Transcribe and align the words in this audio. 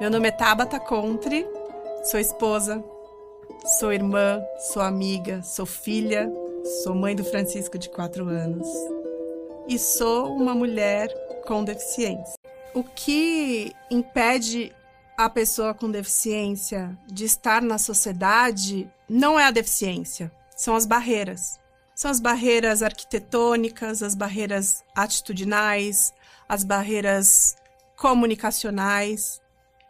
Meu 0.00 0.08
nome 0.10 0.28
é 0.28 0.30
Tabata 0.30 0.80
Contri, 0.80 1.46
sou 2.04 2.18
esposa, 2.18 2.82
sou 3.78 3.92
irmã, 3.92 4.42
sou 4.72 4.80
amiga, 4.80 5.42
sou 5.42 5.66
filha, 5.66 6.32
sou 6.82 6.94
mãe 6.94 7.14
do 7.14 7.22
Francisco 7.22 7.76
de 7.78 7.90
4 7.90 8.26
anos 8.26 8.66
e 9.68 9.78
sou 9.78 10.34
uma 10.34 10.54
mulher 10.54 11.12
com 11.46 11.62
deficiência. 11.62 12.32
O 12.72 12.82
que 12.82 13.74
impede 13.90 14.74
a 15.18 15.28
pessoa 15.28 15.74
com 15.74 15.90
deficiência 15.90 16.98
de 17.06 17.26
estar 17.26 17.60
na 17.60 17.76
sociedade 17.76 18.90
não 19.06 19.38
é 19.38 19.44
a 19.44 19.50
deficiência, 19.50 20.32
são 20.56 20.74
as 20.74 20.86
barreiras. 20.86 21.60
São 21.94 22.10
as 22.10 22.20
barreiras 22.20 22.82
arquitetônicas, 22.82 24.02
as 24.02 24.14
barreiras 24.14 24.82
atitudinais, 24.96 26.14
as 26.48 26.64
barreiras 26.64 27.54
comunicacionais 27.98 29.42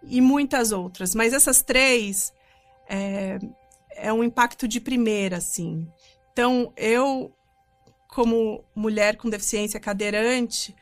e 0.03 0.21
muitas 0.21 0.73
outras. 0.73 1.14
Mas 1.14 1.33
essas 1.33 1.62
três 1.62 2.33
é, 2.88 3.38
é 3.97 4.12
um 4.12 4.25
impacto 4.25 4.66
de 4.66 4.80
primeira, 4.80 5.37
assim. 5.38 5.88
Então, 6.33 6.73
eu, 6.77 7.34
como 8.09 8.65
mulher 8.75 9.16
com 9.16 9.28
deficiência 9.28 9.80
cadeirante, 9.80 10.75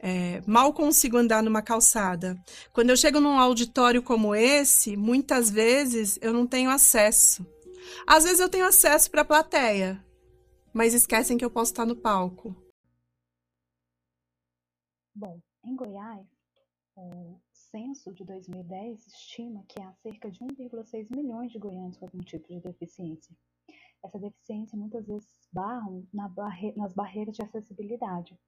é, 0.00 0.40
mal 0.46 0.72
consigo 0.72 1.16
andar 1.16 1.42
numa 1.42 1.62
calçada. 1.62 2.36
Quando 2.72 2.90
eu 2.90 2.96
chego 2.96 3.20
num 3.20 3.38
auditório 3.38 4.02
como 4.02 4.34
esse, 4.34 4.96
muitas 4.96 5.50
vezes 5.50 6.18
eu 6.22 6.32
não 6.32 6.46
tenho 6.46 6.70
acesso. 6.70 7.46
Às 8.06 8.24
vezes 8.24 8.40
eu 8.40 8.48
tenho 8.48 8.66
acesso 8.66 9.10
para 9.10 9.22
a 9.22 9.24
plateia, 9.24 10.04
mas 10.72 10.94
esquecem 10.94 11.36
que 11.36 11.44
eu 11.44 11.50
posso 11.50 11.72
estar 11.72 11.86
no 11.86 11.96
palco. 11.96 12.54
Bom, 15.14 15.40
em 15.64 15.74
Goiás, 15.74 16.26
o 16.94 17.40
censo 17.70 18.12
de 18.12 18.24
2010 18.24 19.06
estima 19.06 19.64
que 19.68 19.80
há 19.80 19.92
cerca 19.94 20.30
de 20.30 20.40
1,6 20.40 21.08
milhões 21.14 21.52
de 21.52 21.58
goianos 21.58 21.96
com 21.96 22.06
algum 22.06 22.20
tipo 22.20 22.48
de 22.48 22.60
deficiência. 22.60 23.34
Essa 24.02 24.18
deficiência 24.18 24.78
muitas 24.78 25.06
vezes 25.06 25.28
barram 25.52 26.06
na 26.12 26.28
barre 26.28 26.72
nas 26.76 26.94
barreiras 26.94 27.36
de 27.36 27.42
acessibilidade. 27.42 28.38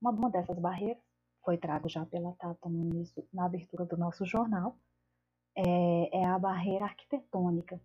Uma, 0.00 0.10
uma 0.10 0.30
dessas 0.30 0.58
barreiras 0.58 1.02
foi 1.44 1.58
trago 1.58 1.88
já 1.88 2.04
pela 2.06 2.32
Tata 2.32 2.68
no 2.68 2.80
início, 2.80 3.26
na 3.32 3.46
abertura 3.46 3.84
do 3.84 3.96
nosso 3.96 4.24
jornal, 4.24 4.76
é, 5.54 6.18
é 6.20 6.24
a 6.24 6.38
barreira 6.38 6.84
arquitetônica, 6.84 7.80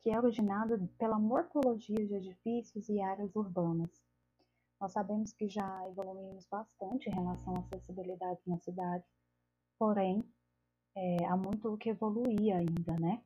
que 0.00 0.10
é 0.10 0.18
originada 0.18 0.78
pela 0.98 1.18
morfologia 1.18 2.06
de 2.06 2.14
edifícios 2.14 2.88
e 2.88 3.00
áreas 3.00 3.34
urbanas. 3.34 3.90
Nós 4.80 4.92
sabemos 4.92 5.32
que 5.32 5.48
já 5.48 5.86
evoluímos 5.88 6.46
bastante 6.46 7.08
em 7.08 7.12
relação 7.12 7.54
à 7.56 7.58
acessibilidade 7.60 8.40
na 8.46 8.58
cidade, 8.58 9.04
porém, 9.80 10.22
é, 10.94 11.24
há 11.24 11.34
muito 11.38 11.72
o 11.72 11.78
que 11.78 11.88
evoluir 11.88 12.54
ainda, 12.54 12.94
né? 13.00 13.24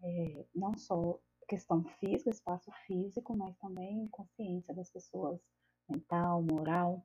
É, 0.00 0.46
não 0.54 0.78
só 0.78 1.18
questão 1.48 1.82
física, 1.98 2.30
espaço 2.30 2.70
físico, 2.86 3.36
mas 3.36 3.56
também 3.58 4.06
consciência 4.10 4.72
das 4.72 4.88
pessoas, 4.90 5.40
mental, 5.88 6.40
moral. 6.40 7.04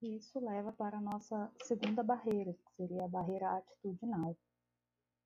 E 0.00 0.16
isso 0.16 0.40
leva 0.40 0.72
para 0.72 0.96
a 0.96 1.00
nossa 1.02 1.52
segunda 1.62 2.02
barreira, 2.02 2.54
que 2.54 2.72
seria 2.74 3.04
a 3.04 3.08
barreira 3.08 3.58
atitudinal. 3.58 4.34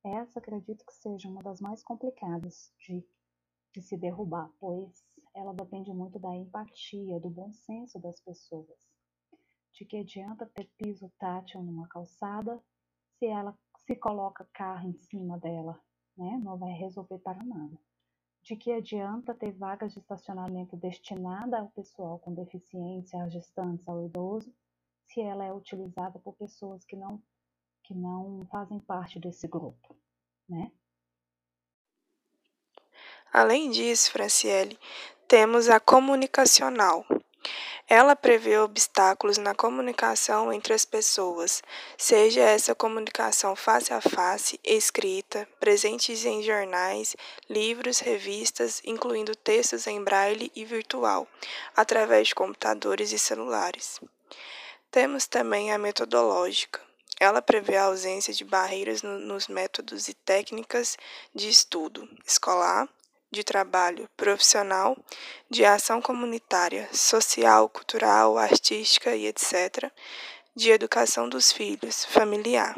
Essa 0.05 0.41
acredito 0.41 0.85
que 0.85 0.95
seja 0.95 1.29
uma 1.29 1.43
das 1.43 1.61
mais 1.61 1.81
complicadas 1.81 2.73
de, 2.81 3.07
de 3.73 3.83
se 3.83 3.97
derrubar, 3.97 4.51
pois 4.59 5.05
ela 5.33 5.55
depende 5.55 5.93
muito 5.93 6.19
da 6.19 6.35
empatia, 6.35 7.21
do 7.21 7.31
bom 7.31 7.53
senso 7.53 8.01
das 8.01 8.21
pessoas. 8.21 8.89
De 9.79 9.85
que 9.85 9.99
adianta 9.99 10.45
ter 10.45 10.69
piso 10.77 11.09
tátil 11.21 11.63
numa 11.63 11.87
calçada 11.87 12.61
se 13.17 13.27
ela 13.27 13.57
se 13.87 13.95
coloca 13.95 14.45
carro 14.53 14.89
em 14.89 14.93
cima 14.93 15.39
dela, 15.39 15.81
né? 16.17 16.37
Não 16.43 16.59
vai 16.59 16.73
resolver 16.73 17.19
para 17.21 17.45
nada. 17.45 17.79
De 18.43 18.57
que 18.57 18.73
adianta 18.73 19.37
ter 19.37 19.53
vagas 19.53 19.93
de 19.93 20.01
estacionamento 20.01 20.77
destinada 20.77 21.61
ao 21.61 21.69
pessoal 21.69 22.19
com 22.19 22.35
deficiência, 22.35 23.23
às 23.23 23.33
gestantes, 23.33 23.89
ao 23.89 24.05
idoso, 24.05 24.53
se 25.07 25.21
ela 25.21 25.45
é 25.45 25.53
utilizada 25.53 26.19
por 26.19 26.35
pessoas 26.35 26.85
que 26.85 26.97
não 26.97 27.23
que 27.85 27.95
não 27.95 28.45
fazem 28.51 28.81
parte 28.81 29.21
desse 29.21 29.47
grupo, 29.47 29.97
né? 30.49 30.73
Além 33.33 33.71
disso, 33.71 34.11
Franciele, 34.11 34.77
temos 35.29 35.69
a 35.69 35.79
comunicacional. 35.79 37.07
Ela 37.91 38.15
prevê 38.15 38.59
obstáculos 38.59 39.39
na 39.39 39.55
comunicação 39.55 40.53
entre 40.53 40.75
as 40.75 40.85
pessoas, 40.85 41.63
seja 41.97 42.43
essa 42.43 42.75
comunicação 42.75 43.57
face 43.57 43.95
a 43.95 44.01
face, 44.03 44.61
escrita, 44.63 45.49
presentes 45.59 46.23
em 46.27 46.43
jornais, 46.43 47.17
livros, 47.49 48.01
revistas, 48.01 48.83
incluindo 48.85 49.35
textos 49.35 49.87
em 49.87 50.05
braille 50.05 50.53
e 50.55 50.67
virtual, 50.67 51.27
através 51.75 52.29
de 52.29 52.35
computadores 52.35 53.11
e 53.11 53.19
celulares. 53.19 53.99
Temos 54.91 55.27
também 55.27 55.73
a 55.73 55.79
metodológica. 55.79 56.83
Ela 57.19 57.41
prevê 57.41 57.77
a 57.77 57.85
ausência 57.85 58.35
de 58.35 58.45
barreiras 58.45 59.03
no, 59.03 59.19
nos 59.19 59.49
métodos 59.49 60.09
e 60.09 60.15
técnicas 60.15 60.99
de 61.35 61.49
estudo 61.49 62.07
escolar, 62.27 62.87
de 63.31 63.45
trabalho 63.45 64.09
profissional, 64.17 64.97
de 65.51 65.65
ação 65.65 66.01
comunitária, 66.01 66.89
social, 66.93 67.69
cultural, 67.69 68.39
artística 68.39 69.15
e 69.15 69.27
etc., 69.27 69.91
de 70.55 70.71
educação 70.71 71.29
dos 71.29 71.53
filhos, 71.53 72.05
familiar. 72.05 72.75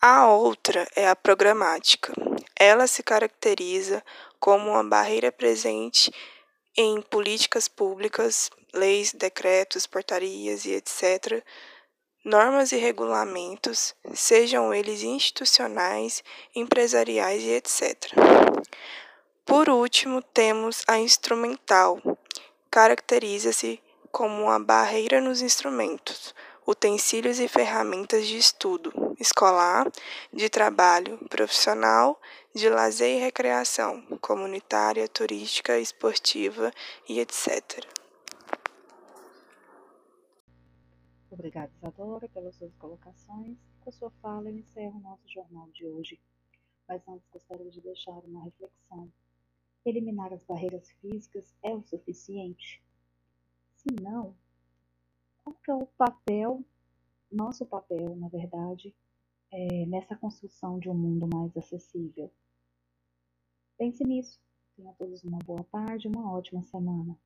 A 0.00 0.28
outra 0.28 0.86
é 0.94 1.08
a 1.08 1.16
programática. 1.16 2.12
Ela 2.54 2.86
se 2.86 3.02
caracteriza 3.02 4.04
como 4.38 4.70
uma 4.70 4.84
barreira 4.84 5.32
presente 5.32 6.12
em 6.76 7.00
políticas 7.00 7.66
públicas, 7.66 8.50
leis, 8.72 9.12
decretos, 9.12 9.86
portarias 9.86 10.66
e 10.66 10.72
etc., 10.72 11.42
normas 12.24 12.72
e 12.72 12.76
regulamentos, 12.76 13.94
sejam 14.12 14.74
eles 14.74 15.02
institucionais, 15.02 16.22
empresariais 16.54 17.42
e 17.42 17.50
etc. 17.50 18.12
Por 19.46 19.70
último, 19.70 20.20
temos 20.20 20.82
a 20.88 20.98
instrumental. 20.98 22.02
Caracteriza-se 22.68 23.80
como 24.10 24.42
uma 24.42 24.58
barreira 24.58 25.20
nos 25.20 25.40
instrumentos, 25.40 26.34
utensílios 26.66 27.38
e 27.38 27.46
ferramentas 27.46 28.26
de 28.26 28.36
estudo 28.36 28.92
escolar, 29.20 29.88
de 30.32 30.50
trabalho 30.50 31.16
profissional, 31.28 32.20
de 32.52 32.68
lazer 32.68 33.18
e 33.18 33.20
recreação, 33.20 34.02
comunitária, 34.20 35.06
turística, 35.06 35.78
esportiva 35.78 36.72
e 37.08 37.20
etc. 37.20 37.86
Obrigada, 41.30 41.70
Isadora, 41.78 42.28
pelas 42.30 42.56
suas 42.56 42.74
colocações. 42.78 43.56
Com 43.80 43.90
a 43.90 43.92
sua 43.92 44.10
fala, 44.20 44.48
eu 44.48 44.56
encerro 44.56 44.96
o 44.96 45.02
nosso 45.02 45.28
jornal 45.28 45.68
de 45.72 45.86
hoje. 45.86 46.18
Mas 46.88 47.00
antes 47.06 47.28
gostaria 47.32 47.70
de 47.70 47.80
deixar 47.80 48.18
uma 48.24 48.42
reflexão. 48.42 49.08
Eliminar 49.86 50.32
as 50.32 50.42
barreiras 50.42 50.90
físicas 51.00 51.54
é 51.62 51.72
o 51.72 51.80
suficiente? 51.80 52.82
Se 53.76 53.86
não, 54.02 54.34
qual 55.44 55.54
que 55.62 55.70
é 55.70 55.74
o 55.74 55.86
papel, 55.86 56.64
nosso 57.30 57.64
papel, 57.64 58.16
na 58.16 58.28
verdade, 58.28 58.92
é, 59.52 59.86
nessa 59.86 60.16
construção 60.16 60.80
de 60.80 60.90
um 60.90 60.94
mundo 60.94 61.28
mais 61.32 61.56
acessível? 61.56 62.32
Pense 63.78 64.02
nisso. 64.02 64.40
Tenha 64.76 64.92
todos 64.94 65.22
uma 65.22 65.38
boa 65.38 65.62
tarde, 65.70 66.08
uma 66.08 66.32
ótima 66.32 66.64
semana. 66.64 67.16